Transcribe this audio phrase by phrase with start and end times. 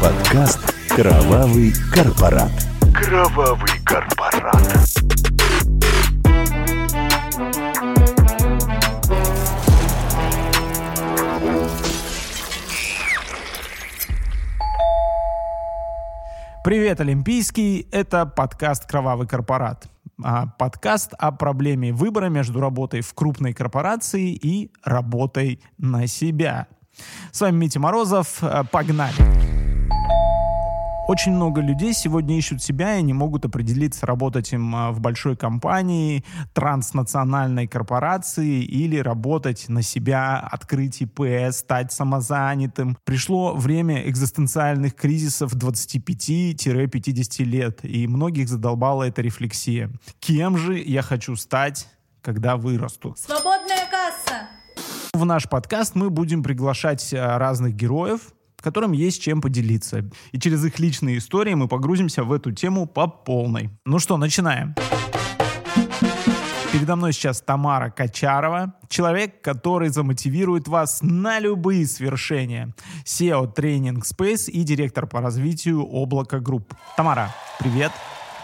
[0.00, 2.50] подкаст «Кровавый корпорат».
[2.94, 4.86] Кровавый корпорат.
[16.64, 17.88] Привет, Олимпийский!
[17.92, 19.86] Это подкаст «Кровавый корпорат».
[20.22, 26.66] А, подкаст о проблеме выбора между работой в крупной корпорации и работой на себя.
[27.30, 28.42] С вами Митя Морозов.
[28.42, 29.45] Э, Погнали!
[31.06, 35.36] Очень много людей сегодня ищут себя и не могут определиться, работать им а, в большой
[35.36, 41.20] компании, транснациональной корпорации или работать на себя, открыть ИП,
[41.52, 42.98] стать самозанятым.
[43.04, 49.92] Пришло время экзистенциальных кризисов 25-50 лет, и многих задолбала эта рефлексия.
[50.18, 51.88] Кем же я хочу стать,
[52.20, 53.14] когда вырасту?
[53.16, 54.48] Свободная касса!
[55.12, 58.32] В наш подкаст мы будем приглашать а, разных героев,
[58.66, 60.10] которым есть чем поделиться.
[60.32, 63.70] И через их личные истории мы погрузимся в эту тему по полной.
[63.84, 64.74] Ну что, начинаем.
[66.72, 72.74] Передо мной сейчас Тамара Качарова, человек, который замотивирует вас на любые свершения.
[73.04, 76.74] CEO Training Space и директор по развитию Облако Групп.
[76.96, 77.92] Тамара, привет.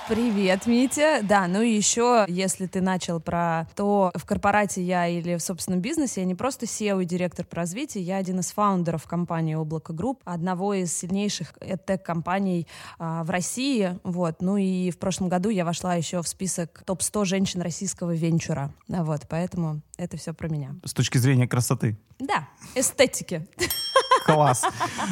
[0.08, 1.20] Привет, Митя.
[1.22, 5.80] Да, ну и еще, если ты начал про то, в корпорате я или в собственном
[5.80, 9.92] бизнесе, я не просто CEO и директор по развитию, я один из фаундеров компании Облако
[9.92, 12.66] Групп, одного из сильнейших EdTech-компаний
[12.98, 13.96] а, в России.
[14.02, 14.42] Вот.
[14.42, 18.74] Ну и в прошлом году я вошла еще в список топ-100 женщин российского венчура.
[18.88, 20.74] Вот, поэтому это все про меня.
[20.84, 21.96] С точки зрения красоты.
[22.18, 23.46] Да, эстетики.
[24.34, 24.64] Класс.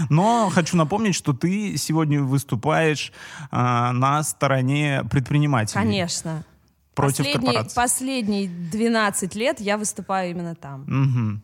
[0.09, 3.13] Но хочу напомнить, что ты сегодня выступаешь
[3.51, 5.81] а, на стороне предпринимателей.
[5.81, 6.45] Конечно.
[6.95, 7.75] Против Последний, корпораций.
[7.75, 10.85] Последние 12 лет я выступаю именно там.
[10.87, 11.43] Мгм.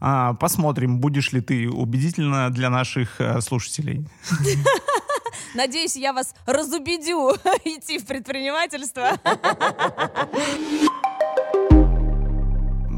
[0.00, 4.06] А, посмотрим, будешь ли ты убедительна для наших э, слушателей.
[5.54, 7.30] Надеюсь, я вас разубедю
[7.64, 9.12] идти в предпринимательство.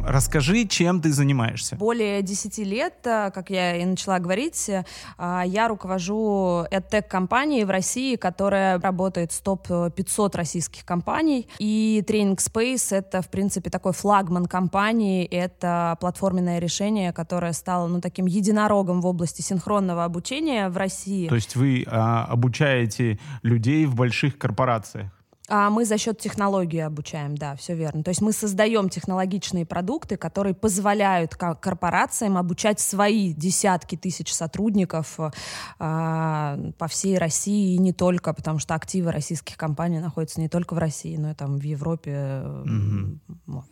[0.04, 1.76] Расскажи, чем ты занимаешься.
[1.76, 4.84] Более 10 лет, э, как я и начала говорить, э,
[5.18, 11.48] я руковожу EdTech-компанией в России, которая работает с топ-500 российских компаний.
[11.58, 15.24] И Training Space— это, в принципе, такой флагман компании.
[15.24, 21.28] Это платформенное решение, которое стало ну, таким единорогом в области синхронного обучения в России.
[21.28, 25.10] То есть вы а, обучаете людей в больших корпорациях?
[25.48, 28.04] А мы за счет технологии обучаем, да, все верно.
[28.04, 35.18] То есть мы создаем технологичные продукты, которые позволяют ко- корпорациям обучать свои десятки тысяч сотрудников
[35.78, 40.74] а, по всей России и не только, потому что активы российских компаний находятся не только
[40.74, 42.12] в России, но и там в Европе.
[42.14, 42.64] э,
[43.46, 43.66] вот.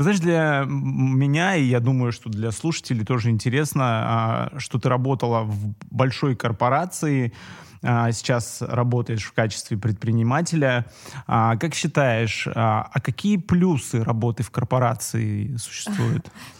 [0.00, 4.88] Ты знаешь, для меня, и я думаю, что для слушателей тоже интересно, а, что ты
[4.88, 7.34] работала в большой корпорации,
[7.82, 10.86] а, сейчас работаешь в качестве предпринимателя.
[11.26, 16.32] А, Как считаешь, а какие плюсы работы в корпорации существуют?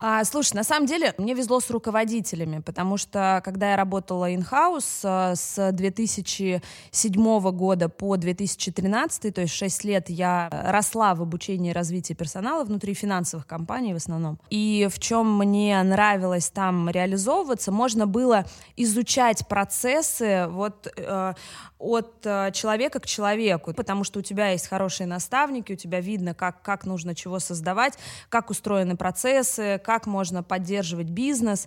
[0.00, 5.32] А, слушай, на самом деле мне везло с руководителями, потому что когда я работала in-house
[5.32, 11.74] э, с 2007 года по 2013, то есть 6 лет я росла в обучении и
[11.74, 14.38] развитии персонала внутри финансовых компаний в основном.
[14.50, 18.44] И в чем мне нравилось там реализовываться, можно было
[18.76, 21.34] изучать процессы вот э,
[21.78, 26.34] от э, человека к человеку, потому что у тебя есть хорошие наставники, у тебя видно,
[26.34, 27.94] как, как нужно чего создавать,
[28.28, 31.66] как устроены процессы, как можно поддерживать бизнес.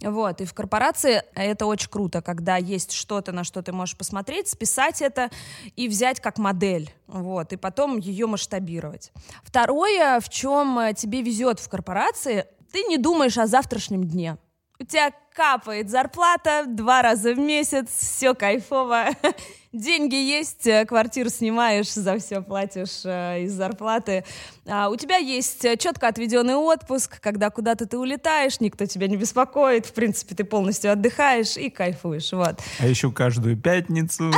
[0.00, 4.46] Вот, и в корпорации это очень круто, когда есть что-то, на что ты можешь посмотреть,
[4.46, 5.30] списать это
[5.74, 9.10] и взять как модель, вот, и потом ее масштабировать.
[9.42, 14.38] Второе, в чем э, тебе везет в корпорации, ты не думаешь о завтрашнем дне.
[14.78, 19.08] У тебя капает зарплата два раза в месяц, все кайфово,
[19.72, 24.24] деньги есть, э, квартиру снимаешь, за все платишь э, из зарплаты.
[24.66, 29.18] А у тебя есть э, четко отведенный отпуск, когда куда-то ты улетаешь, никто тебя не
[29.18, 32.58] беспокоит, в принципе, ты полностью отдыхаешь и кайфуешь, вот.
[32.80, 34.32] А еще каждую пятницу.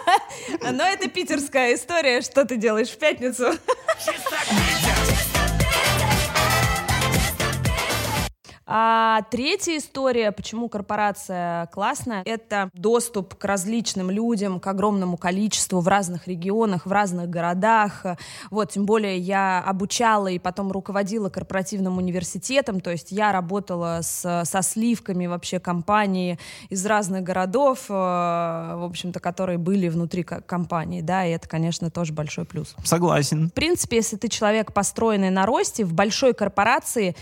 [0.60, 3.52] Но это питерская история, что ты делаешь в пятницу.
[8.68, 15.86] А третья история, почему корпорация классная, это доступ к различным людям, к огромному количеству в
[15.86, 18.04] разных регионах, в разных городах.
[18.50, 24.42] Вот, тем более я обучала и потом руководила корпоративным университетом, то есть я работала с,
[24.44, 26.38] со сливками вообще компании
[26.68, 31.88] из разных городов, э, в общем-то, которые были внутри ко- компании, да, и это, конечно,
[31.90, 32.74] тоже большой плюс.
[32.82, 33.48] Согласен.
[33.48, 37.14] В принципе, если ты человек, построенный на росте, в большой корпорации,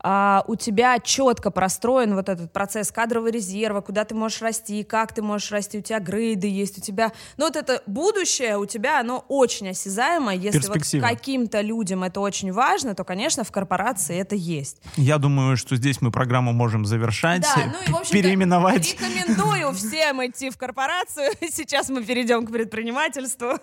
[0.00, 4.84] а, у тебя четко четко простроен вот этот процесс кадрового резерва, куда ты можешь расти,
[4.84, 7.12] как ты можешь расти, у тебя грейды есть, у тебя...
[7.36, 10.34] Ну вот это будущее у тебя, оно очень осязаемо.
[10.34, 14.78] Если вот каким-то людям это очень важно, то, конечно, в корпорации это есть.
[14.96, 18.92] Я думаю, что здесь мы программу можем завершать, Да, ну и, в общем переименовать.
[18.92, 21.32] Рекомендую всем идти в корпорацию.
[21.50, 23.58] Сейчас мы перейдем к предпринимательству.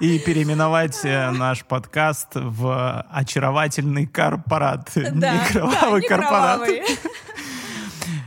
[0.00, 4.90] и переименовать э, наш подкаст в очаровательный корпорат.
[4.94, 5.44] Да, не да,
[6.08, 6.45] корпорат.
[6.54, 6.82] Кровавый.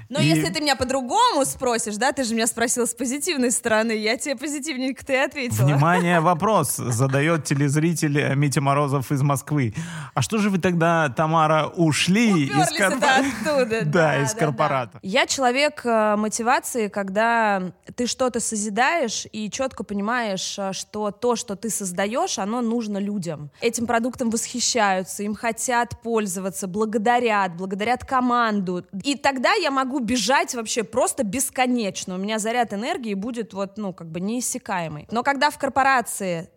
[0.10, 3.92] Но И- если ты меня по-другому спросишь, да, ты же меня спросил с позитивной стороны,
[3.92, 5.66] я тебе позитивненько-то и ответила.
[5.68, 9.75] Внимание, вопрос задает телезритель Митя Морозов из Москвы.
[10.16, 13.25] А что же вы тогда, Тамара, ушли из Уперлись это корпората?
[13.44, 13.81] оттуда.
[13.86, 15.00] Да, из корпората.
[15.04, 21.57] Я человек э, мотивации, когда ты что-то созидаешь и четко понимаешь, э, что то, что
[21.57, 23.51] ты создаешь, оно нужно людям.
[23.60, 28.86] Этим продуктом восхищаются, им хотят пользоваться, благодарят, благодарят команду.
[29.04, 32.16] И тогда я могу бежать вообще просто бесконечно.
[32.16, 35.06] У меня заряд энергии будет вот, ну, как бы неиссякаемый.
[35.12, 36.50] Но когда в корпорации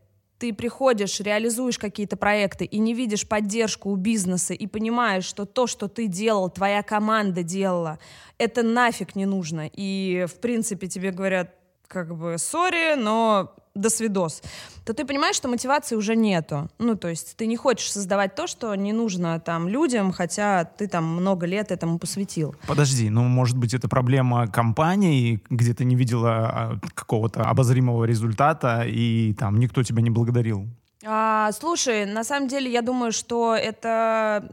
[0.43, 5.69] ты приходишь, реализуешь какие-то проекты и не видишь поддержку у бизнеса и понимаешь, что то,
[5.69, 8.01] что ты делал, твоя команда делала,
[8.39, 9.71] это нафиг не нужно.
[9.73, 11.55] И, в принципе, тебе говорят,
[11.87, 14.43] как бы, сори, но до свидос,
[14.85, 16.69] то ты понимаешь, что мотивации уже нету.
[16.79, 20.89] Ну, то есть ты не хочешь создавать то, что не нужно там людям, хотя ты
[20.89, 22.55] там много лет этому посвятил.
[22.67, 28.85] Подожди, ну, может быть, это проблема компании, где ты не видела а, какого-то обозримого результата,
[28.87, 30.67] и там никто тебя не благодарил.
[31.05, 34.49] А, слушай, на самом деле я думаю, что это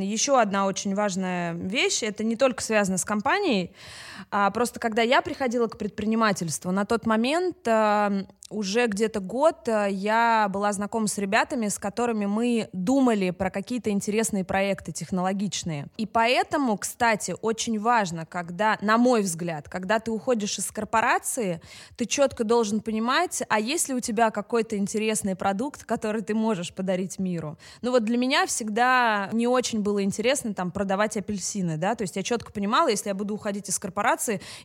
[0.00, 2.02] еще одна очень важная вещь.
[2.02, 3.72] Это не только связано с компанией.
[4.30, 9.86] А, просто когда я приходила к предпринимательству, на тот момент а, уже где-то год а,
[9.86, 15.86] я была знакома с ребятами, с которыми мы думали про какие-то интересные проекты технологичные.
[15.96, 21.60] И поэтому, кстати, очень важно, когда, на мой взгляд, когда ты уходишь из корпорации,
[21.96, 26.72] ты четко должен понимать, а есть ли у тебя какой-то интересный продукт, который ты можешь
[26.72, 27.58] подарить миру.
[27.82, 32.16] Ну вот для меня всегда не очень было интересно там продавать апельсины, да, то есть
[32.16, 34.07] я четко понимала, если я буду уходить из корпорации,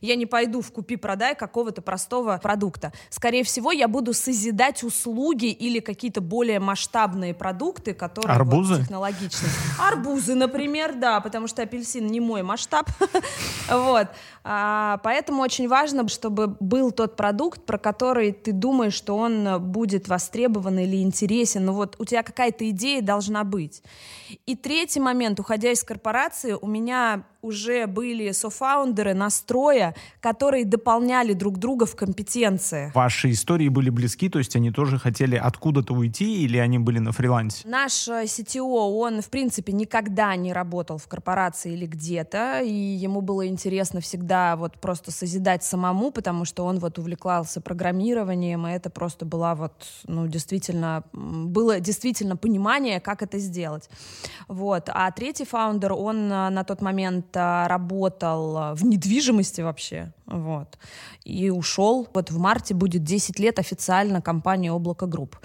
[0.00, 2.92] я не пойду в купи-продай какого-то простого продукта.
[3.10, 8.80] Скорее всего, я буду созидать услуги или какие-то более масштабные продукты, которые вот Арбузы?
[8.80, 9.50] технологичные.
[9.78, 12.88] Арбузы, например, да, потому что апельсин не мой масштаб.
[13.70, 14.08] Вот.
[14.42, 20.08] А, Поэтому очень важно, чтобы был тот продукт, про который ты думаешь, что он будет
[20.08, 21.64] востребован или интересен.
[21.66, 23.82] Ну вот у тебя какая-то идея должна быть.
[24.46, 31.58] И третий момент, уходя из корпорации, у меня уже были софаундеры настроя, которые дополняли друг
[31.58, 32.94] друга в компетенциях.
[32.94, 37.12] Ваши истории были близки, то есть они тоже хотели откуда-то уйти, или они были на
[37.12, 37.68] фрилансе?
[37.68, 43.20] Наш э, CTO, он, в принципе, никогда не работал в корпорации или где-то, и ему
[43.20, 48.88] было интересно всегда вот просто созидать самому, потому что он вот увлекался программированием, и это
[48.88, 49.74] просто была вот,
[50.06, 53.90] ну, действительно, было действительно понимание, как это сделать.
[54.48, 54.88] Вот.
[54.88, 60.78] А третий фаундер, он э, на тот момент работал в недвижимости вообще, вот,
[61.24, 62.08] и ушел.
[62.14, 65.38] Вот в марте будет 10 лет официально компании «Облако Групп».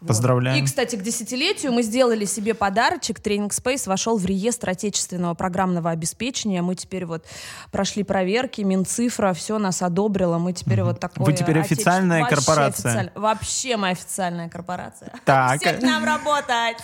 [0.00, 0.08] Вот.
[0.08, 0.62] Поздравляем.
[0.62, 3.20] И, кстати, к десятилетию мы сделали себе подарочек.
[3.20, 6.62] Training Space вошел в реестр отечественного программного обеспечения.
[6.62, 7.26] Мы теперь вот
[7.70, 10.38] прошли проверки, Минцифра, все нас одобрило.
[10.38, 11.26] Мы теперь вот такое...
[11.26, 12.92] Вы теперь официальная отечество- Вообще корпорация.
[12.92, 15.12] официаль- Вообще мы официальная корпорация.
[15.26, 15.60] Так.
[15.60, 16.78] Все к нам работать.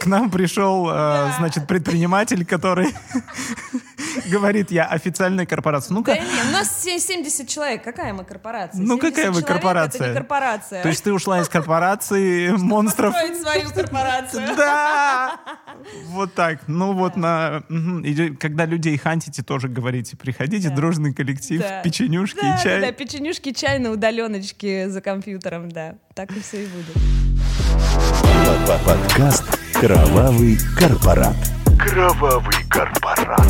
[0.00, 2.94] К нам пришел, э, значит, предприниматель, который
[4.30, 5.88] говорит, я официальная корпорация.
[5.90, 7.82] Да Ну-ка, нет, у нас се- 70 человек.
[7.82, 8.80] Какая мы корпорация?
[8.82, 10.00] Ну, 70 какая вы корпорация?
[10.00, 10.82] Это не корпорация.
[10.82, 13.14] то есть ты ушла из корпорации монстров?
[13.14, 14.42] Строить свою корпорацию.
[14.56, 15.40] Да!
[16.08, 16.60] Вот так.
[16.68, 17.62] Ну вот на...
[18.38, 22.80] когда людей хантите, тоже говорите, приходите, дружный коллектив, печенюшки и чай.
[22.80, 25.96] да, да, печенюшки, чай на удаленочке за компьютером, да.
[26.14, 26.96] Так и все и будет.
[28.86, 31.36] Подкаст «Кровавый корпорат».
[31.78, 33.46] Кровавый корпорат.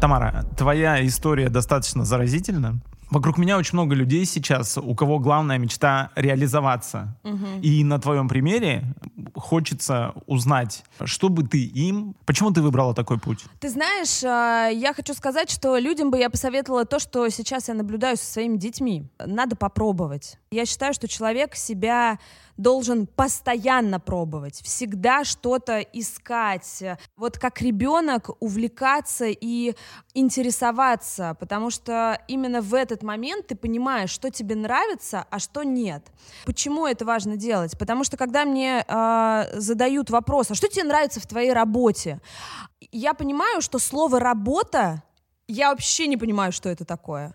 [0.00, 2.80] Тамара, твоя история достаточно заразительна.
[3.10, 7.16] Вокруг меня очень много людей сейчас, у кого главная мечта реализоваться.
[7.62, 8.94] И на твоем примере
[9.34, 12.14] хочется узнать, что бы ты им...
[12.24, 13.44] Почему ты выбрала такой путь?
[13.60, 17.74] Ты знаешь, а, я хочу сказать, что людям бы я посоветовала то, что сейчас я
[17.74, 19.06] наблюдаю со своими детьми.
[19.24, 20.38] Надо попробовать.
[20.56, 22.18] Я считаю, что человек себя
[22.56, 26.82] должен постоянно пробовать, всегда что-то искать.
[27.14, 29.74] Вот как ребенок увлекаться и
[30.14, 36.06] интересоваться, потому что именно в этот момент ты понимаешь, что тебе нравится, а что нет.
[36.46, 37.76] Почему это важно делать?
[37.78, 42.22] Потому что когда мне э, задают вопрос, а что тебе нравится в твоей работе,
[42.92, 45.02] я понимаю, что слово работа,
[45.48, 47.34] я вообще не понимаю, что это такое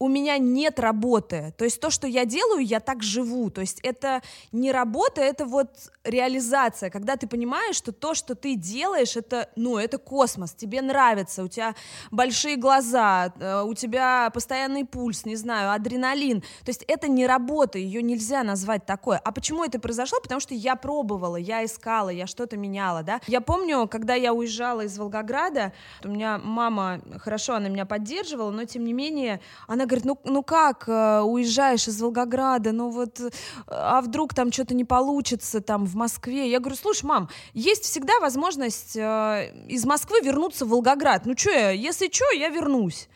[0.00, 1.52] у меня нет работы.
[1.58, 3.50] То есть то, что я делаю, я так живу.
[3.50, 5.70] То есть это не работа, это вот
[6.04, 11.42] реализация, когда ты понимаешь, что то, что ты делаешь, это, ну, это космос, тебе нравится,
[11.42, 11.74] у тебя
[12.10, 16.40] большие глаза, э, у тебя постоянный пульс, не знаю, адреналин.
[16.40, 19.18] То есть это не работа, ее нельзя назвать такой.
[19.18, 20.20] А почему это произошло?
[20.22, 23.20] Потому что я пробовала, я искала, я что-то меняла, да.
[23.26, 25.72] Я помню, когда я уезжала из Волгограда,
[26.04, 30.42] у меня мама, хорошо, она меня поддерживала, но тем не менее, она говорит, ну, ну
[30.42, 33.30] как, э, уезжаешь из Волгограда, ну вот, э,
[33.66, 36.50] а вдруг там что-то не получится там в Москве?
[36.50, 41.26] Я говорю, слушай, мам, есть всегда возможность э, из Москвы вернуться в Волгоград.
[41.26, 43.08] Ну что я, если что, я вернусь.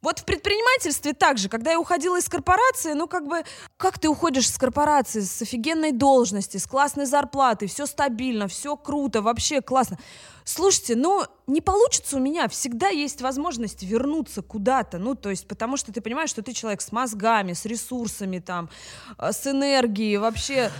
[0.00, 3.42] Вот в предпринимательстве также, когда я уходила из корпорации, ну как бы,
[3.76, 9.22] как ты уходишь из корпорации с офигенной должности, с классной зарплатой, все стабильно, все круто,
[9.22, 9.98] вообще классно.
[10.44, 15.76] Слушайте, ну не получится у меня, всегда есть возможность вернуться куда-то, ну то есть потому
[15.76, 18.70] что ты понимаешь, что ты человек с мозгами, с ресурсами там,
[19.18, 20.70] э, с энергией, вообще,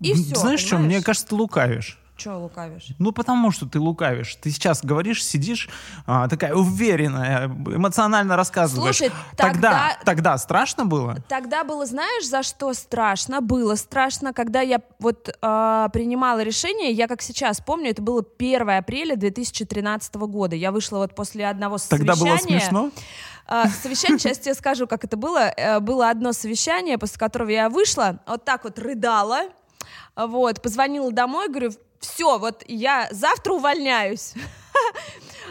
[0.00, 0.34] и все.
[0.34, 1.98] Знаешь что, мне кажется, ты лукавишь.
[2.16, 2.88] Чего лукавишь?
[2.98, 4.36] Ну, потому что ты лукавишь.
[4.36, 5.68] Ты сейчас говоришь, сидишь
[6.06, 8.96] а, такая уверенная, эмоционально рассказываешь.
[8.96, 9.98] Слушай, тогда, тогда...
[10.04, 11.16] тогда страшно было?
[11.28, 13.42] Тогда было, знаешь, за что страшно?
[13.42, 18.70] Было страшно, когда я вот э, принимала решение, я как сейчас помню, это было 1
[18.70, 20.56] апреля 2013 года.
[20.56, 22.12] Я вышла вот после одного совещания.
[22.12, 22.90] Тогда было смешно?
[23.48, 25.52] Uh, совещание, сейчас тебе скажу, как это было.
[25.56, 29.42] Uh, было одно совещание, после которого я вышла, вот так вот рыдала,
[30.16, 31.70] вот, позвонила домой, говорю,
[32.06, 34.32] все, вот я завтра увольняюсь.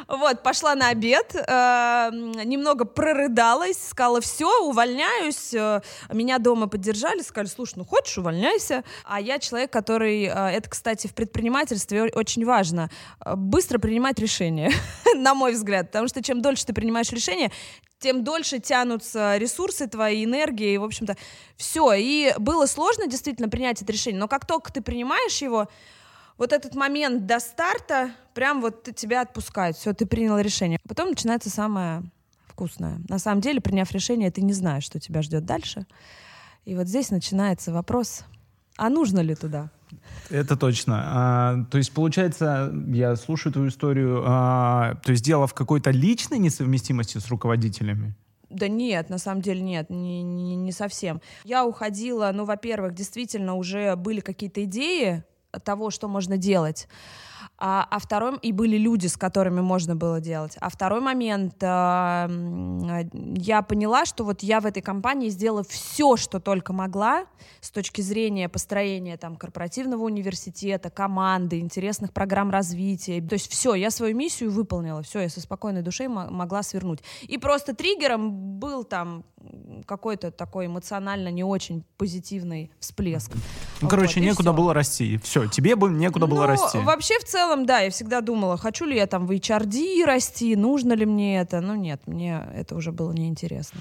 [0.08, 5.54] Вот, пошла на обед, э, немного прорыдалась, сказала, все, увольняюсь.
[5.54, 5.82] Э,
[6.12, 8.84] меня дома поддержали, сказали, слушай, ну хочешь, увольняйся.
[9.04, 12.92] А я человек, который, э, это, кстати, в предпринимательстве очень важно,
[13.26, 14.72] э, быстро принимать решения,
[15.16, 17.52] на мой взгляд, потому что чем дольше ты принимаешь решение,
[18.00, 21.16] тем дольше тянутся ресурсы твои, энергии, и, в общем-то,
[21.56, 21.94] все.
[21.94, 25.68] И было сложно действительно принять это решение, но как только ты принимаешь его,
[26.38, 30.80] вот этот момент до старта, прям вот тебя отпускают, все, ты принял решение.
[30.88, 32.04] Потом начинается самое
[32.48, 33.00] вкусное.
[33.10, 35.86] На самом деле, приняв решение, ты не знаешь, что тебя ждет дальше.
[36.65, 38.24] И вот здесь начинается вопрос,
[38.77, 39.70] а нужно ли туда?
[40.30, 41.04] Это точно.
[41.06, 46.39] А, то есть, получается, я слушаю твою историю, а, то есть дело в какой-то личной
[46.39, 48.15] несовместимости с руководителями?
[48.50, 51.22] Да нет, на самом деле нет, не, не, не совсем.
[51.44, 55.24] Я уходила, ну, во-первых, действительно уже были какие-то идеи,
[55.64, 56.88] того, что можно делать.
[57.58, 60.58] А, а второй, и были люди, с которыми можно было делать.
[60.60, 62.30] А второй момент, а,
[63.36, 67.26] я поняла, что вот я в этой компании сделала все, что только могла
[67.62, 73.22] с точки зрения построения там корпоративного университета, команды, интересных программ развития.
[73.22, 77.00] То есть все, я свою миссию выполнила, все, я со спокойной душой могла свернуть.
[77.22, 79.24] И просто триггером был там
[79.86, 83.32] какой-то такой эмоционально не очень позитивный всплеск.
[83.82, 85.18] Ну, короче, вот, некуда было расти.
[85.24, 86.78] Все, тебе бы некуда ну, было расти.
[86.80, 90.94] Вообще, в целом, да, я всегда думала, хочу ли я там в HRD расти, нужно
[90.94, 91.62] ли мне это.
[91.62, 93.80] Ну, нет, мне это уже было неинтересно.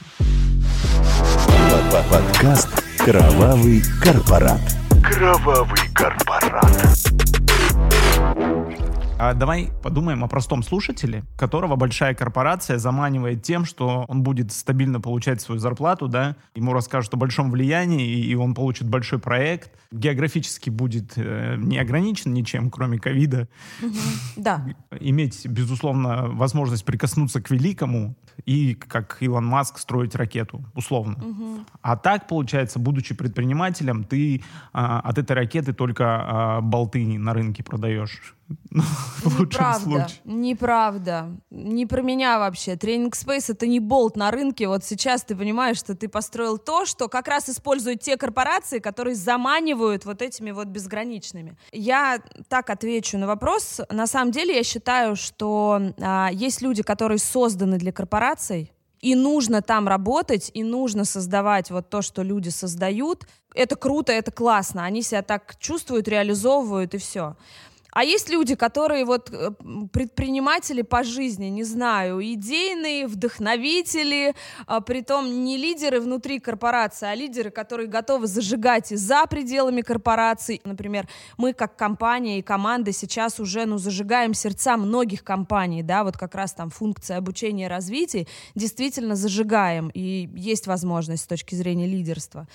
[2.11, 2.69] Подкаст
[2.99, 4.61] «Кровавый корпорат».
[5.03, 7.24] Кровавый корпорат.
[9.17, 15.01] А давай подумаем о простом слушателе, которого большая корпорация заманивает тем, что он будет стабильно
[15.01, 20.69] получать свою зарплату, да, ему расскажут о большом влиянии, и он получит большой проект, географически
[20.69, 23.49] будет э, не ограничен ничем, кроме ковида.
[24.37, 24.67] Да.
[24.99, 31.17] Иметь, безусловно, возможность прикоснуться к великому и, как Илон Маск, строить ракету, условно.
[31.83, 34.43] А так, получается, будучи предпринимателем, ты
[34.73, 38.35] а, от этой ракеты только а, болты на рынке продаешь.
[38.71, 40.21] В лучшем Неправда, случае.
[40.25, 41.37] неправда.
[41.51, 42.77] Не про меня вообще.
[42.77, 44.69] Тренинг Space это не болт на рынке.
[44.69, 49.15] Вот сейчас ты понимаешь, что ты построил то, что как раз используют те корпорации, которые
[49.15, 51.57] заманивают вот этими вот безграничными.
[51.73, 53.81] Я так отвечу на вопрос.
[53.91, 59.61] На самом деле я считаю, что а, есть люди, которые созданы для корпораций, и нужно
[59.61, 63.27] там работать, и нужно создавать вот то, что люди создают.
[63.55, 64.85] Это круто, это классно.
[64.85, 67.37] Они себя так чувствуют, реализовывают, и все.
[67.95, 69.51] А есть люди, которые вот э,
[69.93, 74.35] предприниматели по жизни, не знаю, идейные, вдохновители,
[74.67, 80.61] а, притом не лидеры внутри корпорации, а лидеры, которые готовы зажигать и за пределами корпораций.
[80.65, 81.09] Например,
[81.39, 86.35] мы как компания и команда сейчас уже, ну, зажигаем сердца многих компаний, да, вот как
[86.35, 92.49] раз там функция обучения и развития действительно зажигаем, и есть возможность с точки зрения лидерства.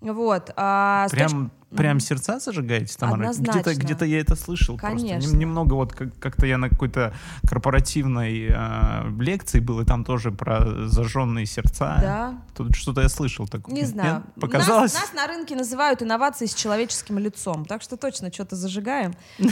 [0.00, 0.50] Вот.
[0.56, 3.32] А прям, прям сердца зажигаете, Тамара?
[3.36, 4.78] Где-то, где-то я это слышал.
[4.78, 5.18] Конечно.
[5.18, 5.36] Просто.
[5.36, 7.14] Немного вот как- как-то я на какой-то
[7.46, 11.98] корпоративной э, лекции был, и там тоже про зажженные сердца.
[12.00, 12.42] Да.
[12.56, 13.74] Тут что-то я слышал такое.
[13.74, 14.14] Не знаю.
[14.14, 14.34] Нет?
[14.40, 14.94] Показалось?
[14.94, 19.14] Нас, нас на рынке называют инновации с человеческим лицом, так что точно что-то зажигаем.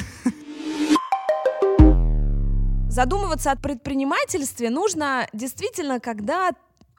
[2.88, 6.52] Задумываться о предпринимательстве нужно действительно, когда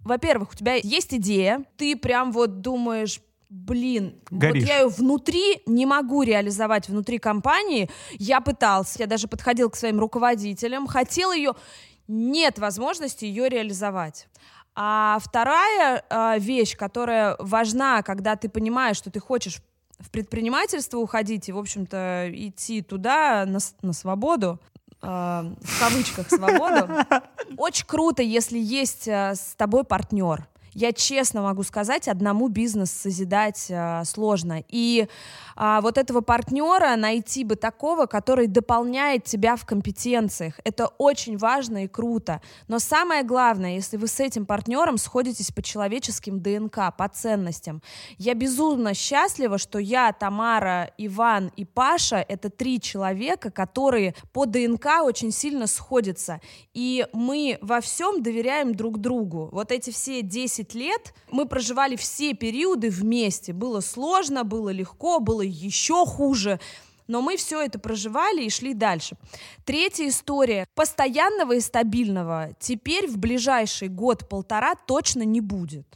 [0.06, 4.64] во-первых, у тебя есть идея, ты прям вот думаешь, блин, Горишь.
[4.64, 7.90] вот я ее внутри не могу реализовать внутри компании.
[8.12, 11.54] Я пытался, я даже подходил к своим руководителям, хотел ее,
[12.08, 14.28] нет возможности ее реализовать.
[14.76, 19.62] А вторая э, вещь, которая важна, когда ты понимаешь, что ты хочешь
[20.00, 24.60] в предпринимательство уходить и, в общем-то, идти туда на, на свободу,
[25.02, 26.88] э, в кавычках свободу,
[27.58, 33.68] очень круто, если есть э, с тобой партнер я честно могу сказать, одному бизнес созидать
[33.70, 34.64] э, сложно.
[34.68, 35.08] И
[35.56, 40.60] э, вот этого партнера найти бы такого, который дополняет тебя в компетенциях.
[40.64, 42.42] Это очень важно и круто.
[42.68, 47.82] Но самое главное, если вы с этим партнером сходитесь по человеческим ДНК, по ценностям.
[48.18, 55.04] Я безумно счастлива, что я, Тамара, Иван и Паша— это три человека, которые по ДНК
[55.04, 56.42] очень сильно сходятся.
[56.74, 59.50] И мы во всем доверяем друг другу.
[59.52, 63.54] Вот эти все 10 10 лет мы проживали все периоды вместе.
[63.54, 66.60] Было сложно, было легко, было еще хуже.
[67.08, 69.16] Но мы все это проживали и шли дальше.
[69.66, 70.68] Третья история.
[70.76, 75.88] Постоянного и стабильного теперь в ближайший год-полтора точно не будет.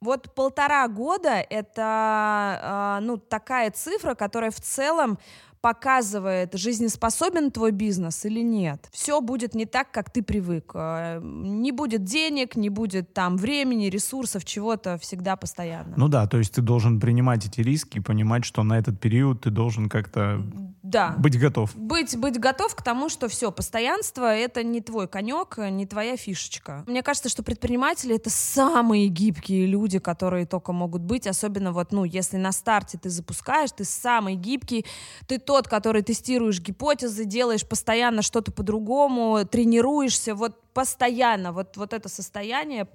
[0.00, 5.18] Вот полтора года это э, ну, такая цифра, которая в целом
[5.62, 8.88] показывает, жизнеспособен твой бизнес или нет.
[8.92, 10.72] Все будет не так, как ты привык.
[10.74, 15.94] Э, не будет денег, не будет там времени, ресурсов, чего-то всегда постоянно.
[15.96, 19.42] Ну да, то есть ты должен принимать эти риски и понимать, что на этот период
[19.42, 20.44] ты должен как-то
[20.82, 21.14] да.
[21.16, 21.74] быть готов.
[21.76, 26.82] Быть, быть готов к тому, что все, постоянство— это не твой конек, не твоя фишечка.
[26.86, 32.04] Мне кажется, что предприниматели— это самые гибкие люди, которые только могут быть, особенно вот, ну,
[32.04, 34.84] если на старте ты запускаешь, ты самый гибкий,
[35.28, 42.08] ты тот, который тестируешь гипотезы, делаешь постоянно что-то по-другому, тренируешься, вот постоянно, вот, вот это
[42.08, 42.86] состояние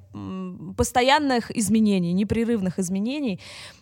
[0.76, 3.40] постоянных изменений, непрерывных изменений,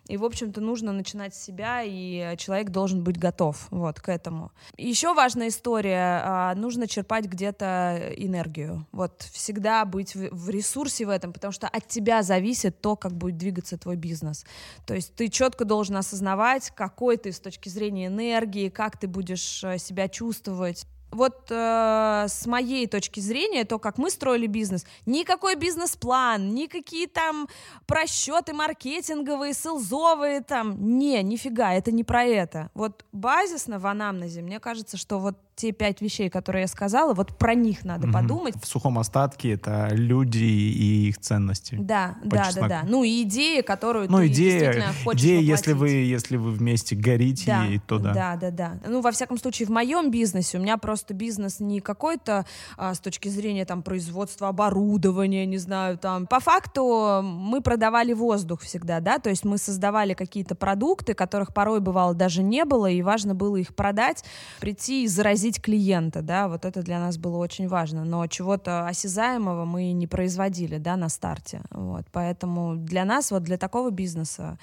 [0.08, 4.52] и, в общем-то, нужно начинать с себя, и человек должен быть готов вот, к этому.
[4.78, 11.34] Еще важная история, а, нужно черпать где-то энергию, вот, всегда быть в, ресурсе в этом,
[11.34, 14.46] потому что от тебя зависит то, как будет двигаться твой бизнес.
[14.86, 19.64] То есть ты четко должен осознавать, какой ты с точки зрения энергии, как ты будешь
[19.64, 25.56] э, себя чувствовать, вот э, с моей точки зрения, то, как мы строили бизнес, никакой
[25.56, 27.48] бизнес-план, никакие там
[27.86, 32.70] просчеты маркетинговые, селзовые там, не, нифига, это не про это.
[32.74, 37.38] Вот базисно в анамнезе, мне кажется, что вот те пять вещей, которые я сказала, вот
[37.38, 38.14] про них надо угу.
[38.14, 38.56] подумать.
[38.62, 41.78] В сухом остатке это люди и их ценности.
[41.80, 42.70] Да, да, чесноку.
[42.70, 42.88] да, да.
[42.88, 45.50] Ну и идея, которую ну, ты идея, действительно хочешь идея, воплотить.
[45.50, 48.14] если вы, если вы вместе горите, да, то да.
[48.14, 48.80] Да, да, да.
[48.86, 52.46] Ну, во всяком случае, в моем бизнесе у меня просто бизнес не какой-то
[52.78, 56.28] а, с точки зрения там производства оборудования, не знаю, там.
[56.28, 61.80] По факту мы продавали воздух всегда, да, то есть мы создавали какие-то продукты, которых порой
[61.80, 64.26] бывало даже не было, и важно было их продать,
[64.60, 68.88] прийти и заразить поразить клиента, да, вот это для нас было очень важно, но чего-то
[68.88, 74.58] осязаемого мы не производили, да, на старте, вот, поэтому для нас, вот для такого бизнеса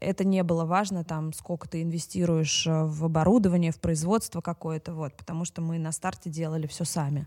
[0.00, 5.14] это не было важно, там, сколько ты инвестируешь э, в оборудование, в производство какое-то, вот,
[5.16, 7.26] потому что мы на старте делали все сами.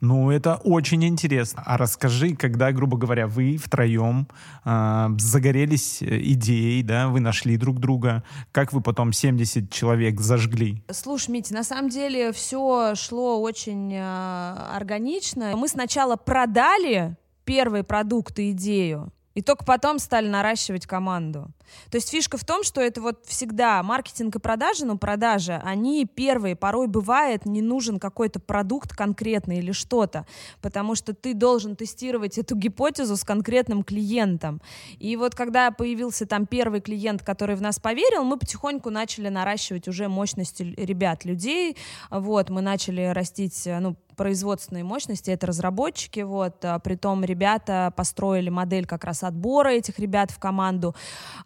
[0.00, 1.62] Ну, это очень интересно.
[1.66, 4.28] А расскажи, когда, грубо говоря, вы втроем
[4.64, 10.82] э, загорелись э, идеей, да, вы нашли друг друга, как вы потом 70 человек зажгли?
[10.90, 15.56] Слушай, Митя, на самом деле все шло очень э, органично.
[15.56, 21.50] Мы сначала продали первый продукт и идею, И только потом стали наращивать команду.
[21.90, 26.06] То есть фишка в том, что это вот всегда маркетинг и продажи, ну продажи, они
[26.06, 30.26] первые, порой бывает не нужен какой-то продукт конкретный или что-то,
[30.60, 34.60] потому что ты должен тестировать эту гипотезу с конкретным клиентом.
[34.98, 39.88] И вот когда появился там первый клиент, который в нас поверил, мы потихоньку начали наращивать
[39.88, 41.76] уже мощности ребят, людей,
[42.10, 48.86] вот, мы начали растить, ну, производственные мощности, это разработчики, вот, а, притом ребята построили модель
[48.86, 50.94] как раз отбора этих ребят в команду.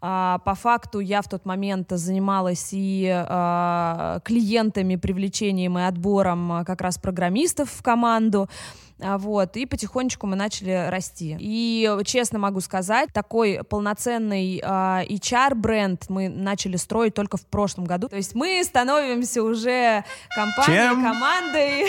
[0.00, 6.64] А, по факту я в тот момент занималась и а, клиентами, привлечением и отбором а,
[6.64, 8.48] как раз программистов в команду,
[9.00, 11.36] вот, и потихонечку мы начали расти.
[11.38, 18.08] И честно могу сказать, такой полноценный а, HR-бренд мы начали строить только в прошлом году.
[18.08, 21.02] То есть мы становимся уже компанией, Чем?
[21.02, 21.86] командой,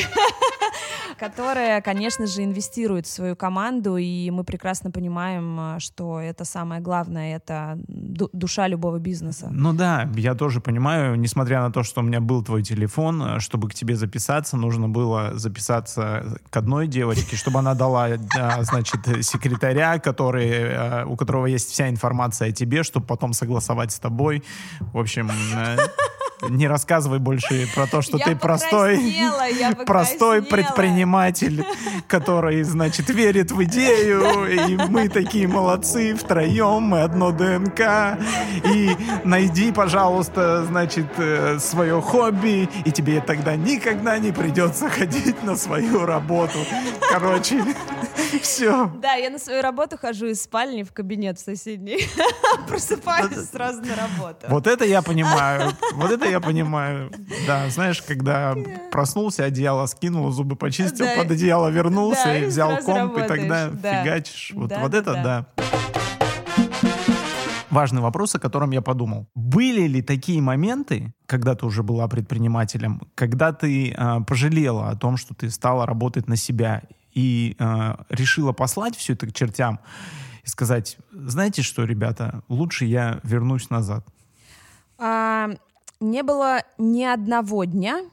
[1.19, 6.81] которая, конечно же, инвестирует в свою команду, и мы прекрасно понимаем, а, что это самое
[6.81, 9.49] главное, это ду- душа любого бизнеса.
[9.51, 13.39] Ну да, я тоже понимаю, несмотря на то, что у меня был твой телефон, э,
[13.39, 18.99] чтобы к тебе записаться, нужно было записаться к одной девочке, чтобы она дала, да, значит,
[19.21, 24.43] секретаря, который, э, у которого есть вся информация о тебе, чтобы потом согласовать с тобой.
[24.93, 25.77] В общем, э,
[26.47, 29.15] не рассказывай больше про то, что Я ты простой,
[29.85, 31.65] простой предприниматель,
[32.07, 38.17] который, значит, верит в идею, и мы такие молодцы втроем, мы одно ДНК,
[38.73, 38.91] и
[39.23, 46.05] найди, пожалуйста, значит, э, свое хобби, и тебе тогда никогда не придется ходить на свою
[46.05, 46.59] работу.
[47.11, 47.63] Короче,
[48.41, 48.91] все.
[49.01, 51.99] Да, я на свою работу хожу из спальни в кабинет в соседний.
[52.67, 54.47] Просыпаюсь сразу на работу.
[54.49, 57.11] Вот это я понимаю, вот это я понимаю.
[57.47, 58.55] Да, знаешь, когда
[58.91, 64.51] проснулся, одеяло скинул, зубы почистил, под одеяло вернулся и взял комп, и тогда фигачишь.
[64.55, 65.23] Вот, это да.
[65.23, 65.45] да.
[67.69, 69.27] Важный вопрос, о котором я подумал.
[69.35, 75.17] Были ли такие моменты, когда ты уже была предпринимателем, когда ты э, пожалела о том,
[75.17, 76.81] что ты стала работать на себя
[77.13, 79.79] и э, решила послать все это к чертям
[80.43, 84.05] и сказать, знаете что, ребята, лучше я вернусь назад?
[84.97, 85.49] А,
[85.99, 88.03] не было ни одного дня,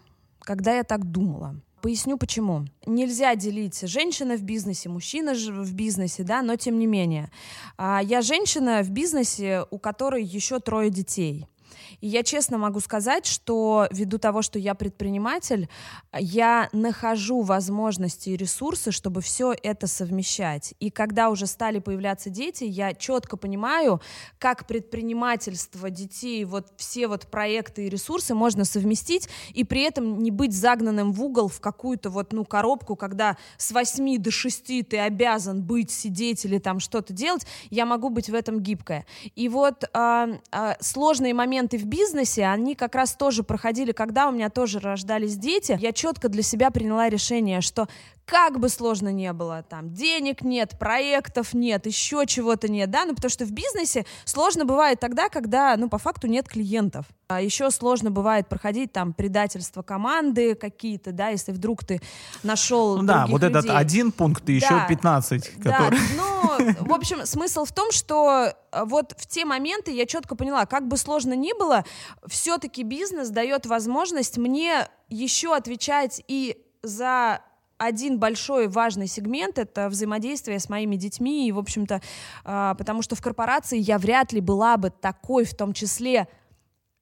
[0.41, 1.57] когда я так думала.
[1.83, 2.67] Поясню почему.
[2.85, 7.31] Нельзя делить женщина в бизнесе, мужчина ж- в бизнесе, да, но тем не менее.
[7.77, 11.47] А, я женщина в бизнесе, у которой еще трое детей.
[12.01, 15.69] И я честно могу сказать, что ввиду того, что я предприниматель,
[16.19, 20.75] я нахожу возможности и ресурсы, чтобы все это совмещать.
[20.81, 24.01] И когда уже стали появляться дети, я четко понимаю,
[24.39, 30.31] как предпринимательство детей, вот все вот проекты и ресурсы можно совместить, и при этом не
[30.31, 34.99] быть загнанным в угол в какую-то вот, ну, коробку, когда с 8 до 6 ты
[34.99, 39.07] обязан быть, сидеть или там что-то делать, я могу быть в этом гибкая.
[39.35, 44.33] И вот а, а, сложные моменты в бизнесе, они как раз тоже проходили, когда у
[44.33, 47.89] меня тоже рождались дети, я четко для себя приняла решение, что
[48.27, 53.15] как бы сложно не было, там, денег нет, проектов нет, еще чего-то нет, да, ну,
[53.15, 57.07] потому что в бизнесе сложно бывает тогда, когда, ну, по факту нет клиентов.
[57.29, 62.01] А еще сложно бывает проходить там предательство команды какие-то, да, если вдруг ты
[62.43, 63.77] нашел Ну да, вот этот людей.
[63.77, 64.87] один пункт и еще Да.
[64.89, 66.01] 15, Да, который...
[66.17, 70.67] ну, в общем, смысл в том, что э, вот в те моменты я четко поняла,
[70.67, 71.85] как бы сложно ни было,
[72.27, 77.41] все-таки бизнес дает возможность мне еще отвечать и за
[77.79, 82.01] один большой важный сегмент— это взаимодействие с моими детьми, и, в общем-то,
[82.45, 86.29] а, потому что в корпорации я вряд ли была бы такой, в том числе,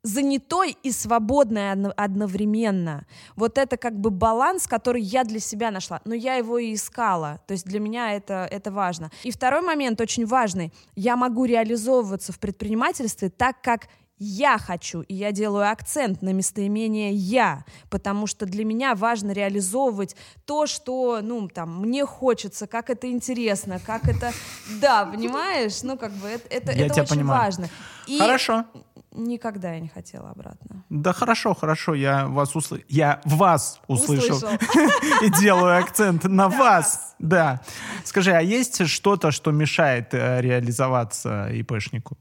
[0.04, 3.06] занятой и свободной одно- одновременно.
[3.37, 7.40] Вот это как бы баланс, который я для себя нашла, но я его и искала.
[7.46, 9.10] То есть для меня это, это важно.
[9.22, 10.72] И второй момент очень важный.
[10.94, 17.12] Я могу реализовываться в предпринимательстве так, как я хочу, и я делаю акцент на местоимение
[17.12, 23.11] «я», потому что для меня важно реализовывать то, что, ну, там, мне хочется, как это
[23.11, 24.33] интересно, как это...
[24.81, 25.83] Да, понимаешь?
[25.83, 27.40] Ну, как бы это, это, Я это тебя очень понимаю.
[27.40, 27.68] важно.
[28.07, 28.64] И Хорошо.
[29.12, 30.85] никогда я не хотела обратно.
[30.90, 32.85] Да хорошо, хорошо, я вас услышал.
[32.88, 34.37] Я вас услышал.
[34.37, 34.59] Услышал.
[35.22, 37.14] И делаю акцент на вас.
[37.18, 37.62] Да.
[38.05, 42.16] Скажи, а есть что-то, что мешает э, реализоваться ИПшнику?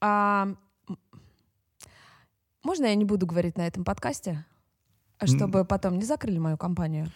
[0.00, 0.48] А,
[0.88, 0.98] м,
[2.62, 4.44] можно я не буду говорить на этом подкасте?
[5.18, 7.10] А Чтобы потом не закрыли мою компанию.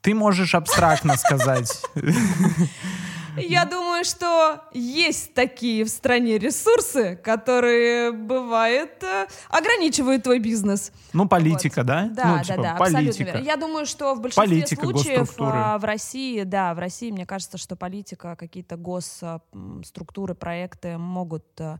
[0.00, 1.82] Ты можешь абстрактно сказать.
[3.36, 10.92] Я думаю, думаю, что есть такие в стране ресурсы, которые, бывает, э, ограничивают твой бизнес.
[11.14, 12.10] Ну, политика, да?
[12.12, 13.24] Да, ну, типа, да, да, абсолютно политика.
[13.24, 13.44] верно.
[13.46, 17.56] Я думаю, что в большинстве Политика, случаев а, в России, да, в России, мне кажется,
[17.56, 21.78] что политика, какие-то госструктуры, проекты могут, а,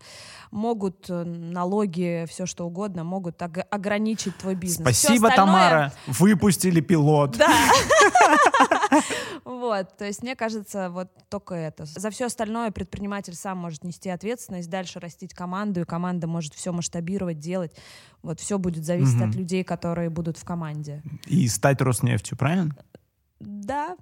[0.50, 4.81] могут э, налоги, все что угодно, могут ог- ограничить твой бизнес.
[4.81, 5.92] Спасибо, остальное- Тамара.
[6.07, 7.37] Выпустили пилот.
[7.37, 7.50] Да.
[9.44, 11.87] Вот, то есть мне кажется, вот только это.
[12.07, 16.71] За все остальное предприниматель сам может нести ответственность, дальше растить команду, и команда может все
[16.71, 17.73] масштабировать, делать.
[18.23, 19.31] Вот все будет зависеть Мгм.
[19.31, 21.03] от людей, которые будут в команде.
[21.27, 22.77] И стать Роснефтью, правильно?
[23.40, 23.97] Да,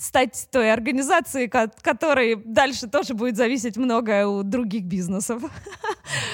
[0.00, 5.42] стать той организацией, ко- которой дальше тоже будет зависеть многое у других бизнесов.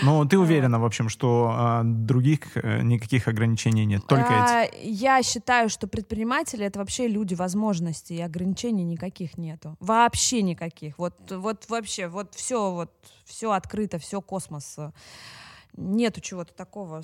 [0.03, 4.33] Ну, ты уверена, в общем, что а, других э, никаких ограничений нет, только эти.
[4.33, 9.77] А, Я считаю, что предприниматели это вообще люди возможностей, и ограничений никаких нету.
[9.81, 10.99] Вообще никаких.
[10.99, 12.91] Вот, вот вообще, вот все, вот
[13.25, 14.77] все открыто, все космос.
[15.77, 17.03] Нету чего-то такого,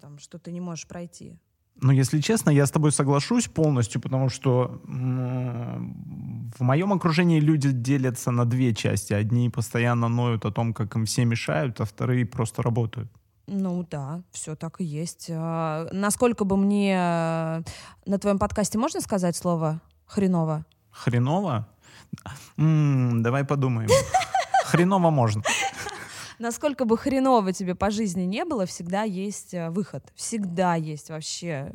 [0.00, 1.36] там, что ты не можешь пройти.
[1.82, 8.30] Ну, если честно, я с тобой соглашусь полностью, потому что в моем окружении люди делятся
[8.30, 9.14] на две части.
[9.14, 13.10] Одни постоянно ноют о том, как им все мешают, а вторые просто работают.
[13.46, 15.28] Ну да, все так и есть.
[15.32, 17.62] А, Насколько бы мне э,
[18.06, 20.64] на твоем подкасте можно сказать слово хреново?
[20.90, 21.66] Хреново?
[22.58, 23.88] М, давай подумаем.
[24.66, 25.42] Хреново можно.
[26.40, 30.10] Насколько бы хреново тебе по жизни не было, всегда есть э, выход.
[30.14, 31.70] Всегда есть вообще.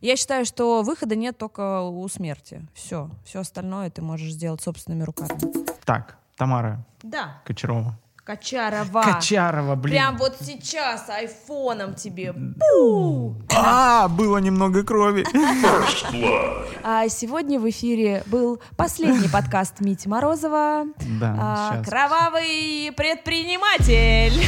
[0.00, 2.64] Я считаю, что выхода нет только у смерти.
[2.72, 3.10] Все.
[3.24, 5.36] Все остальное ты можешь сделать собственными руками.
[5.84, 7.42] Так, Тамара Да.
[7.44, 7.98] Кочарова.
[8.30, 9.02] Качарова.
[9.02, 9.92] Качарова, блин.
[9.96, 12.32] Прям вот сейчас айфоном тебе.
[13.52, 15.26] А, было немного крови.
[16.84, 20.84] А сегодня в эфире был последний подкаст Мити Морозова.
[21.20, 21.82] Да, А.
[21.84, 24.46] Кровавый предприниматель.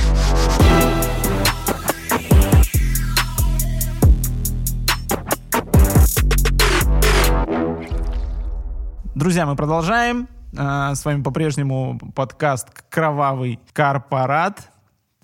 [9.15, 10.29] Друзья, мы продолжаем.
[10.57, 14.71] А, С вами по-прежнему подкаст «Кровавый корпорат».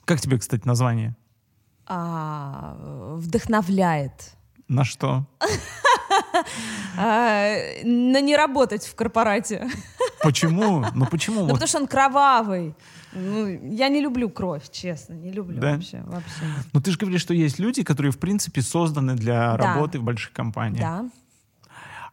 [0.05, 1.17] Как тебе, кстати, название?
[1.87, 2.77] А,
[3.17, 4.13] вдохновляет.
[4.69, 5.27] На что?
[6.97, 9.69] А, на не работать в корпорате.
[10.23, 10.85] Почему?
[10.95, 11.41] Ну почему?
[11.47, 12.75] Ну, потому что он кровавый.
[13.13, 15.73] Ну, я не люблю кровь, честно, не люблю Да?
[15.75, 16.03] вообще.
[16.07, 16.43] вообще.
[16.73, 19.75] Ну ты же говоришь, что есть люди, которые, в принципе, созданы для Да.
[19.75, 20.81] работы в больших компаниях.
[20.81, 21.05] Да.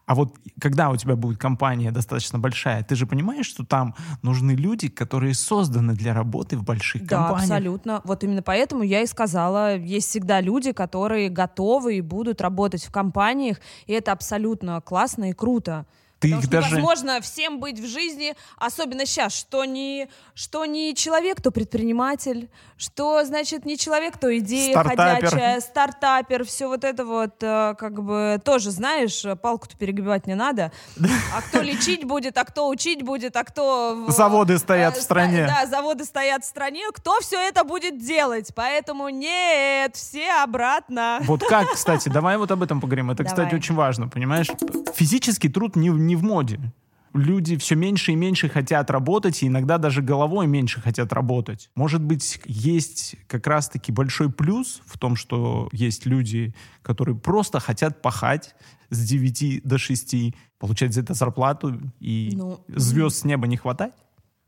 [0.06, 4.52] А вот когда у тебя будет компания достаточно большая, ты же понимаешь, что там нужны
[4.52, 7.42] люди, которые созданы для работы в больших Да, компаниях?
[7.42, 8.02] абсолютно.
[8.04, 12.92] Вот именно поэтому я и сказала, есть всегда люди, которые готовы и будут работать в
[12.92, 15.86] компаниях, и это абсолютно классно и круто.
[16.26, 16.70] Ты Потому их что даже...
[16.72, 23.24] невозможно всем быть в жизни, особенно сейчас, что не, что не человек, то предприниматель, что,
[23.24, 25.30] значит, не человек, то идея Стартапер.
[25.30, 30.72] ходячая, стартапер, все вот это вот, э, как бы, тоже, знаешь, палку-то перегибать не надо.
[31.36, 34.06] А кто лечить будет, а кто учить будет, а кто...
[34.08, 35.48] в- Заводы стоят э, в стране.
[35.48, 36.84] Да, заводы стоят в стране.
[36.94, 38.52] Кто все это будет делать?
[38.56, 41.20] Поэтому нет, все обратно.
[41.22, 43.12] Вот как, кстати, давай вот об этом поговорим.
[43.12, 43.56] Это, кстати, Давай.
[43.60, 44.48] очень важно, понимаешь?
[44.96, 46.60] Физический труд не, в- не в моде.
[47.14, 51.70] Люди все меньше и меньше хотят работать, и иногда даже головой меньше хотят работать.
[51.76, 58.02] Может быть, есть как раз-таки большой плюс в том, что есть люди, которые просто хотят
[58.02, 58.56] пахать
[58.90, 60.16] с 9 до 6,
[60.60, 63.94] получать за это зарплату, и Ну, звезд с неба не хватать.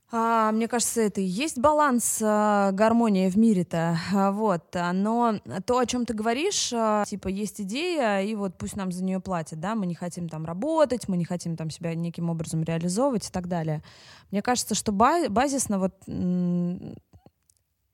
[0.09, 3.97] А, мне кажется, это и есть баланс, а, гармония в мире-то.
[4.13, 4.73] А, Вот.
[4.93, 9.03] Но то, о чем ты говоришь, а, типа, есть идея, и вот пусть нам за
[9.03, 12.63] нее платят, да, мы не хотим там работать, мы не хотим там себя неким образом
[12.63, 13.83] реализовывать и так далее.
[14.31, 15.95] Мне кажется, что ба- базисно вот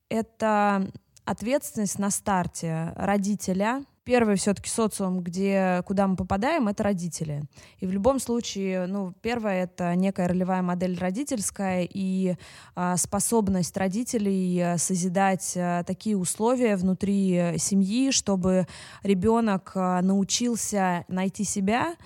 [0.08, 0.90] это
[1.24, 3.84] ответственность на старте родителя.
[4.04, 7.44] Первый все-таки социум, где, куда мы попадаем, это родители.
[7.78, 12.36] И в любом случае, ну, первое— это некая ролевая модель родительская и
[12.74, 18.66] а, способность родителей а, созидать а, такие условия внутри э, семьи, чтобы
[19.02, 21.96] ребенок а, научился найти себя,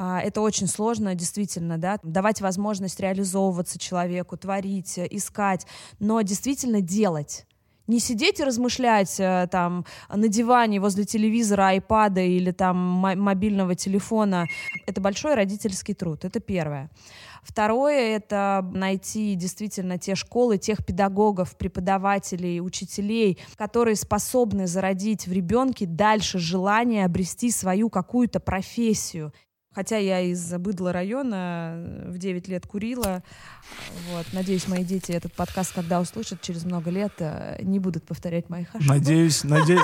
[0.00, 5.66] а, это очень сложно, действительно, да, давать возможность реализовываться человеку, творить, э, искать,
[5.98, 7.47] но действительно делать.
[7.88, 13.74] Не сидеть и размышлять э, там на диване возле телевизора, айпада или там мо- мобильного
[13.74, 14.44] телефона.
[14.86, 16.24] Это большой родительский труд.
[16.26, 16.90] Это первое.
[17.42, 25.86] Второе— это найти действительно те школы, тех педагогов, преподавателей, учителей, которые способны зародить в ребенке
[25.86, 29.32] дальше желание обрести свою какую-то профессию.
[29.78, 33.22] Хотя я из быдла района э, в 9 лет курила.
[34.10, 34.26] Вот.
[34.32, 38.74] Надеюсь, мои дети этот подкаст, когда услышат через много лет, э, не будут повторять моих
[38.74, 38.96] ошибок.
[38.96, 39.82] Надеюсь, надеюсь,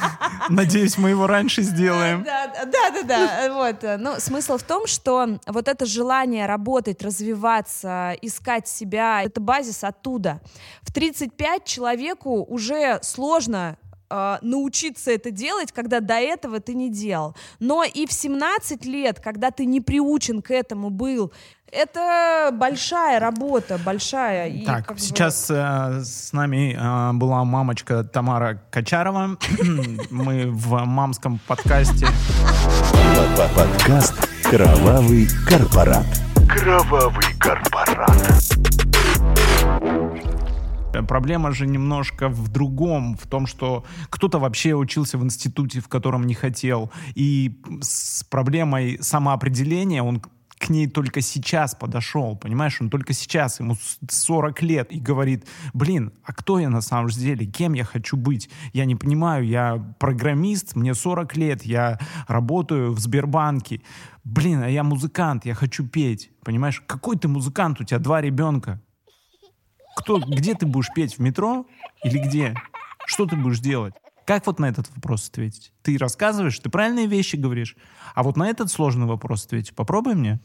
[0.48, 2.24] надеюсь, мы его раньше сделаем.
[2.24, 3.52] Да, да, да, да.
[3.52, 4.00] Вот.
[4.00, 10.40] Ну, смысл в том, что вот это желание работать, развиваться, искать себя, это базис оттуда.
[10.80, 13.76] В 35 человеку уже сложно
[14.14, 17.34] э, научиться это делать, когда до этого ты не делал.
[17.60, 21.32] Но и в 17 лет, когда ты не приучен к этому был,
[21.72, 24.48] это большая работа, большая.
[24.48, 29.36] И Так, как бы- сейчас э, с нами э, была мамочка Тамара Качарова.
[30.10, 32.06] Мы в мамском подкасте.
[33.56, 36.06] Подкаст «Кровавый корпорат».
[36.48, 38.73] Кровавый корпорат.
[41.02, 46.24] Проблема же немножко в другом, в том, что кто-то вообще учился в институте, в котором
[46.26, 50.28] не хотел, и с проблемой самоопределения он к-
[50.70, 56.12] ней только сейчас подошел, понимаешь, он только сейчас, ему с- 40 лет, и говорит, блин,
[56.24, 58.48] а кто я на самом деле, кем я хочу быть?
[58.72, 63.82] Я не понимаю, я программист, мне 40 лет, я работаю в Сбербанке,
[64.24, 68.80] блин, а я музыкант, я хочу петь, понимаешь, какой ты музыкант, у тебя два ребенка,
[69.96, 71.16] кто, где ты будешь петь?
[71.16, 71.66] В метро?
[72.02, 72.54] Или где?
[73.06, 73.94] Что ты будешь делать?
[74.24, 75.72] Как вот на этот вопрос ответить?
[75.82, 77.76] Ты рассказываешь, ты правильные вещи говоришь,
[78.14, 79.74] а вот на этот сложный вопрос ответить.
[79.74, 80.40] Попробуй мне.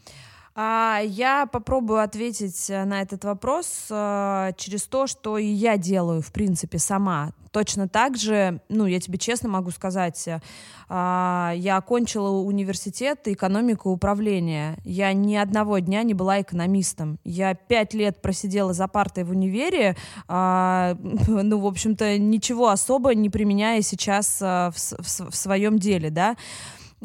[0.54, 6.22] А, я попробую ответить э, на этот вопрос э, через то, что и я делаю,
[6.22, 7.32] в принципе, сама.
[7.52, 10.40] Точно так же, ну, я тебе честно могу сказать, э,
[10.88, 14.76] а, я окончила университет экономику управления.
[14.84, 17.20] Я ни одного дня не была экономистом.
[17.22, 20.96] Я пять лет просидела за партой в универе, а,
[21.28, 24.72] ну, в общем-то, ничего особо не применяя сейчас в
[25.32, 26.36] своем деле, да.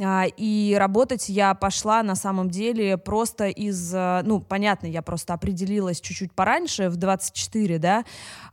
[0.02, 5.34] А, И работать я пошла на самом деле просто из, э, ну, понятно, я просто
[5.34, 8.04] определилась чуть-чуть пораньше, в 24, да,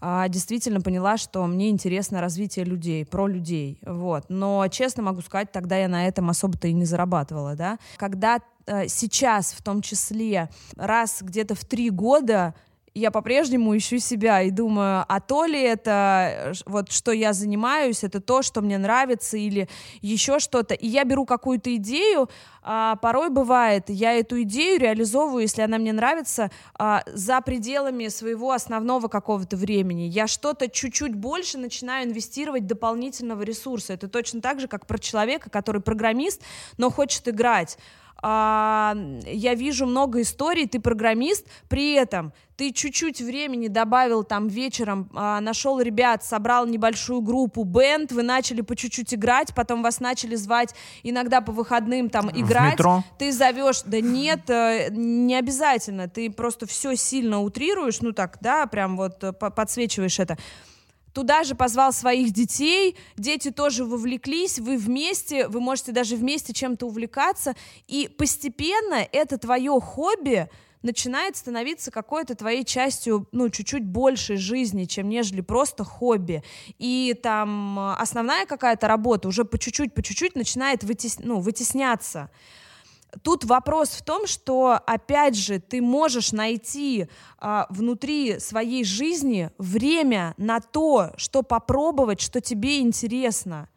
[0.00, 4.26] а, действительно поняла, что мне интересно развитие людей, про людей, вот.
[4.28, 7.78] Но, честно могу сказать, тогда я на этом особо-то и не зарабатывала, да.
[7.96, 12.54] Когда э, сейчас, в том числе, раз где-то в три года
[12.94, 18.04] я по-прежнему ищу себя и думаю, а то ли это э, вот что я занимаюсь,
[18.04, 19.68] это то, что мне нравится или
[20.00, 20.74] еще что-то.
[20.74, 22.28] И я беру какую-то идею,
[22.62, 28.52] а порой бывает, я эту идею реализовываю, если она мне нравится, а, за пределами своего
[28.52, 30.02] основного какого-то времени.
[30.02, 33.94] Я что-то чуть-чуть больше начинаю инвестировать дополнительного ресурса.
[33.94, 36.42] Это точно так же, как про человека, который программист,
[36.76, 37.78] но хочет играть.
[38.22, 45.10] А, я вижу много историй, ты программист, при этом ты чуть-чуть времени добавил там вечером,
[45.14, 50.36] а, нашел ребят, собрал небольшую группу, бенд, вы начали по чуть-чуть играть, потом вас начали
[50.36, 52.74] звать иногда по выходным там играть.
[52.74, 53.02] метро?
[53.18, 58.66] Ты зовешь, да нет, э, не обязательно, ты просто все сильно утрируешь, ну так, да,
[58.66, 60.38] прям вот э, по- подсвечиваешь это.
[61.12, 66.86] Туда же позвал своих детей, дети тоже вовлеклись, вы вместе, вы можете даже вместе чем-то
[66.86, 67.54] увлекаться,
[67.86, 70.48] и постепенно это твое хобби
[70.82, 76.42] начинает становиться какой-то твоей частью, ну, чуть-чуть большей жизни, чем нежели просто хобби.
[76.78, 82.30] И там э, основная какая-то работа уже по чуть-чуть, по чуть-чуть начинает вытес- ну, вытесняться.
[83.22, 90.34] Тут вопрос в том, что, опять же, ты можешь найти а, внутри своей жизни время
[90.38, 93.68] на то, что попробовать, что тебе интересно.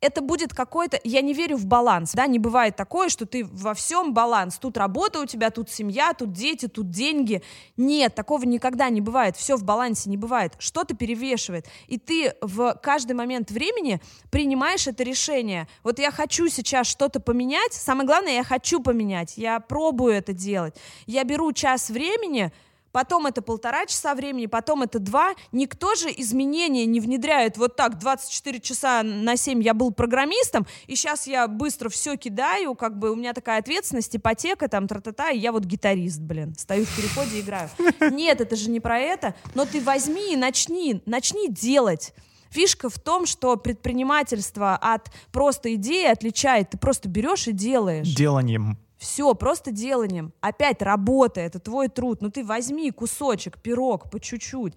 [0.00, 1.00] Это будет какой-то...
[1.02, 4.58] Я не верю в баланс, да, не бывает такое, что ты во всем баланс.
[4.58, 7.42] Тут работа у тебя, тут семья, тут дети, тут деньги.
[7.76, 9.36] Нет, такого никогда не бывает.
[9.36, 10.54] Все в балансе не бывает.
[10.58, 11.66] Что-то перевешивает.
[11.88, 15.66] И ты в каждый момент времени принимаешь это решение.
[15.82, 17.72] Вот я хочу сейчас что-то поменять.
[17.72, 19.36] Самое главное, я хочу поменять.
[19.36, 20.76] Я пробую это делать.
[21.06, 22.52] Я беру час времени,
[22.98, 25.34] Потом это полтора часа времени, потом это два.
[25.52, 30.96] Никто же изменения не внедряет вот так 24 часа на 7 я был программистом, и
[30.96, 35.38] сейчас я быстро все кидаю, как бы у меня такая ответственность, ипотека, там, тра-та-та, и
[35.38, 37.70] я вот гитарист, блин, стою в переходе и играю.
[38.10, 42.12] Нет, это же не про это, но ты возьми и начни, начни делать.
[42.50, 46.70] Фишка в том, что предпринимательство от просто идеи отличает.
[46.70, 48.12] Ты просто берешь и делаешь.
[48.12, 48.76] Деланием.
[48.98, 50.32] Все, просто деланием.
[50.40, 52.20] Опять работа, это твой труд.
[52.20, 54.74] Ну ты возьми кусочек, пирог, по чуть-чуть.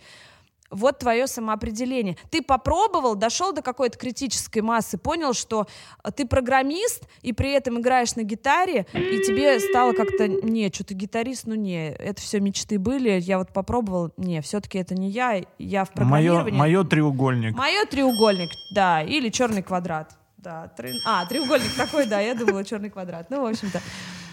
[0.70, 2.16] Вот твое самоопределение.
[2.30, 5.68] Ты попробовал, дошел до какой-то критической массы, понял, что
[6.02, 10.94] э, ты программист, и при этом играешь на гитаре, и тебе стало как-то, не, что-то
[10.94, 15.44] гитарист, ну не, это все мечты были, я вот попробовал, не, все-таки это не я,
[15.60, 16.58] я в Мое, программировании.
[16.58, 17.54] мое треугольник.
[17.54, 20.18] Мое треугольник, да, или черный квадрат.
[20.42, 21.00] Да, три...
[21.06, 23.30] А, треугольник такой, да, я думала, черный квадрат.
[23.30, 23.80] Ну, в общем-то.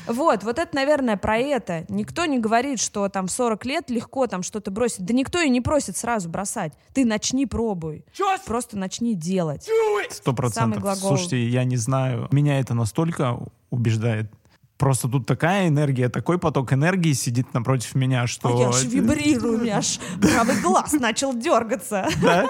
[0.06, 1.84] Вот, вот это, наверное, про это.
[1.90, 5.04] Никто не говорит, что там в 40 лет легко там что-то бросить.
[5.04, 6.72] Да никто и не просит сразу бросать.
[6.94, 8.06] Ты начни, пробуй.
[8.46, 9.68] Просто начни делать.
[10.08, 10.82] Сто Самый процентов.
[10.82, 11.08] глагол.
[11.10, 14.32] Слушайте, я не знаю, меня это настолько убеждает.
[14.78, 18.48] Просто тут такая энергия, такой поток энергии сидит напротив меня, что...
[18.48, 22.08] А я аж вибрирую, у меня аж правый глаз начал дергаться.
[22.22, 22.46] Да?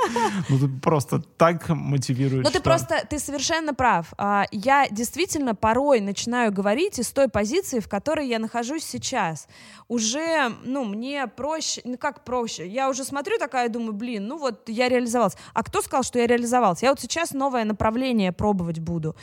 [0.49, 2.45] Ну, ты просто так мотивирует.
[2.45, 4.13] Ну, ты просто, ты совершенно прав.
[4.19, 9.47] А, Я действительно порой начинаю говорить из той позиции, в которой я нахожусь сейчас.
[9.89, 12.67] Уже, ну, мне проще, ну, как проще?
[12.67, 15.37] Я уже смотрю такая, думаю, блин, ну вот я реализовалась.
[15.55, 16.83] А кто сказал, что я реализовалась?
[16.83, 19.17] Я вот сейчас новое направление пробовать буду.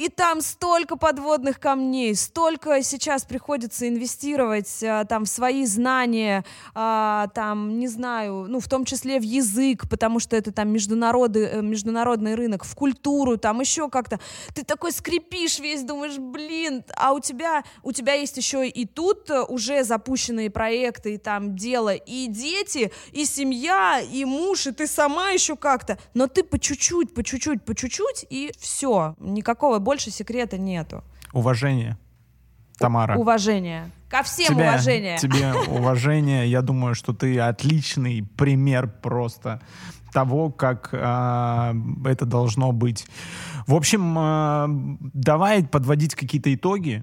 [0.00, 6.42] И там столько подводных камней, столько сейчас приходится инвестировать а, там в свои знания,
[6.74, 11.42] а, там, не знаю, ну, в том числе в язык, потому что это там международный,
[11.42, 14.18] э, международный рынок, в культуру, там еще как-то.
[14.54, 19.28] Ты такой скрипишь весь, думаешь, блин, а у тебя, у тебя есть еще и тут
[19.28, 24.86] э, уже запущенные проекты, и там дело, и дети, и семья, и муж, и ты
[24.86, 25.98] сама еще как-то.
[26.14, 29.14] Но ты по чуть-чуть, по чуть-чуть, по чуть-чуть, и все.
[29.18, 31.02] Никакого больше секрета нету.
[31.32, 31.98] Уважение.
[32.78, 33.16] Тамара.
[33.16, 33.90] Уважение.
[34.08, 35.18] Ко всем Тебе- уважение.
[35.18, 36.48] Тебе уважение.
[36.48, 39.60] Я думаю, что ты отличный пример просто
[40.12, 41.74] того, как а,
[42.04, 43.04] это должно быть.
[43.66, 44.68] В общем, а,
[45.12, 47.02] давай подводить какие-то итоги.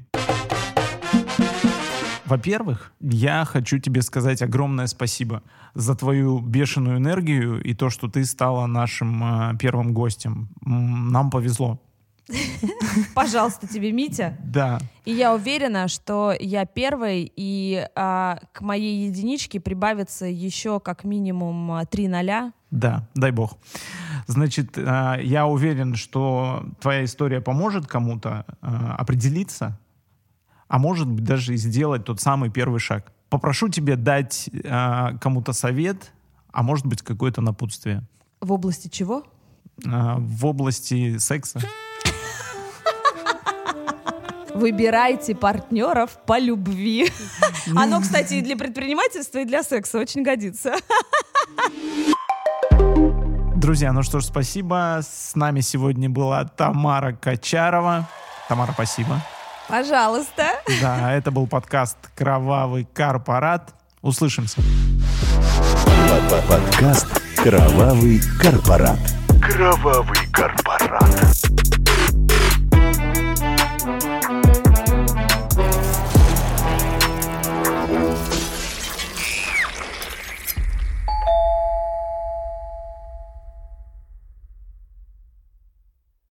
[2.25, 8.23] Во-первых, я хочу тебе сказать огромное спасибо за твою бешеную энергию и то, что ты
[8.23, 10.47] стала нашим а, первым гостем.
[10.61, 11.81] Нам повезло.
[13.15, 14.37] Пожалуйста, тебе, Митя.
[14.43, 14.79] Да.
[15.05, 21.71] И я уверена, что я первой, и а, к моей единичке прибавится еще как минимум
[21.71, 22.53] а, три ноля.
[22.69, 23.57] Да, дай бог.
[24.27, 28.67] Значит, э, я уверен, что твоя история поможет кому-то э,
[28.97, 29.79] определиться,
[30.67, 33.13] а может быть даже и сделать тот самый первый шаг.
[33.29, 36.11] Попрошу тебя дать э, кому-то совет,
[36.51, 38.03] а может быть какое-то напутствие
[38.41, 39.23] В области чего?
[39.85, 41.61] э, в области секса.
[44.57, 47.11] Выбирайте партнеров по любви.
[47.75, 50.73] Оно, кстати, и для предпринимательства, и для секса очень годится.
[53.55, 55.01] Друзья, ну что ж, спасибо.
[55.03, 58.09] С нами сегодня была Тамара Качарова.
[58.49, 59.21] Тамара, спасибо.
[59.67, 60.45] Пожалуйста.
[60.81, 63.75] Да, это был подкаст «Кровавый корпорат».
[64.01, 64.59] Услышимся.
[66.49, 68.99] Подкаст «Кровавый корпорат».
[69.39, 71.66] Кровавый корпорат.